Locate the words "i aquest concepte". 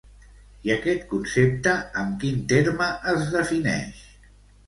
0.67-1.75